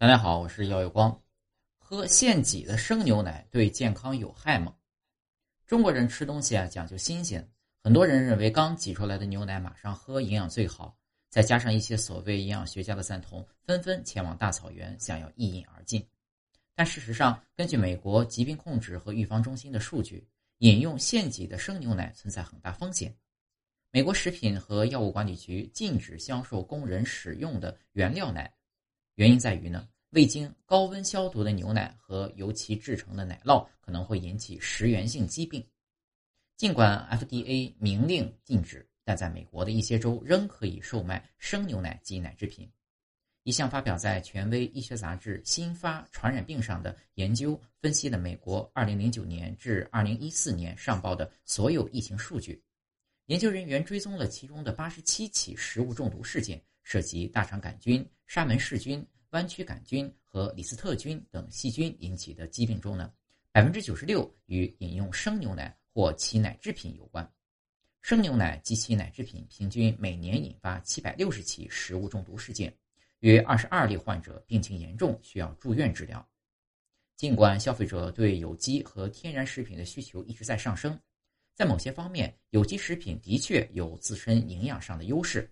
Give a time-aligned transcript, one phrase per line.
[0.00, 1.20] 大家好，我是姚有光。
[1.76, 4.72] 喝现挤的生牛奶对健康有害吗？
[5.66, 7.44] 中国人吃东西啊讲究新鲜，
[7.82, 10.96] 很多人认为刚挤出来的牛奶马上喝营养最好。
[11.30, 16.06] 再加上一些所谓营养学家的赞同，纷纷前往大草原想要一饮而尽。
[16.76, 20.24] 但事实上，根据美国疾病控制和预防中心的数据，
[20.58, 23.12] 饮用现挤的生牛奶存在很大风险。
[23.90, 28.48] 美国食品和药物管理局禁止销售供人使用的原料奶。
[29.18, 35.60] 原因在于呢，未经高温消毒的牛奶和由其制成的奶酪可能会引起食源性疾病。
[36.56, 42.70] 尽管 FDA 明令禁止，但在美国的一些州仍可以售卖生牛奶及奶制品。
[43.42, 52.62] 一项发表在权威医学杂志《新发传染病》上的研究分析了美国2009年至2014年上报的所有疫情数据。
[53.26, 56.62] 研究人员追踪了其中的87起食物中毒事件。
[56.88, 63.12] 涉及大肠杆菌、沙门氏菌、弯曲杆菌和李斯特菌等细菌引起的疾病中呢，
[63.52, 67.30] 百分之九十六与饮用生牛奶或其奶制品有关。
[68.00, 72.74] 生牛奶及其奶制品平均每年引发七百六十起食物中毒事件，
[73.18, 76.26] 约二十二例患者病情严重，需要住院治疗。
[77.16, 80.98] 尽管消费者对有机和天然食品的需求一直在上升，
[81.54, 85.46] 在某些方面，有机食品的确有自身营养上的优势。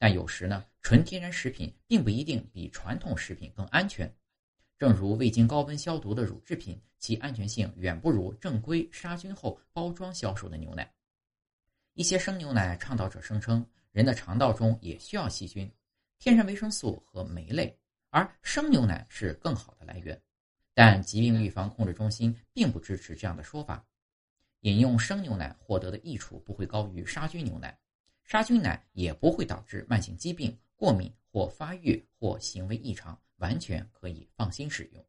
[0.00, 4.10] 但有时呢，纯天然食品并不一定比传统食品更安全。
[4.78, 10.90] 正如未经高温消毒的乳制品，其安全性远不如正规杀菌后包装销售的牛奶。
[11.92, 13.62] 一些生牛奶倡导者声称，
[13.92, 15.70] 人的肠道中也需要细菌、
[16.18, 17.78] 天然维生素和酶类，
[18.08, 20.18] 而生牛奶是更好的来源。
[20.72, 23.86] 但疾病预防控制中心并不支持这样的说法。
[24.60, 27.78] 饮用生牛奶获得的益处不会高于杀菌牛奶。
[28.30, 35.04] 杀菌奶也不会导致慢性疾病、过敏或发育或行为异常，完全可以放心使用。